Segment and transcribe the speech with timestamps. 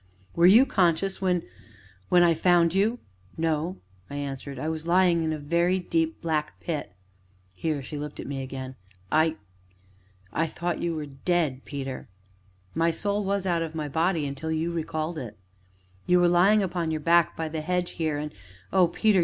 [0.35, 1.43] "Were you conscious when
[2.09, 2.97] when I found you?"
[3.37, 3.77] "No,"
[4.09, 6.95] I answered; "I was lying in a very deep, black, pit."
[7.53, 8.73] Here she looked at me again.
[9.11, 9.35] "I
[10.33, 12.09] I thought you were dead, Peter."
[12.73, 15.37] "My soul was out of my body until you recalled it."
[16.07, 18.33] "You were lying upon your back, by the hedge here, and
[18.73, 19.19] oh, Peter!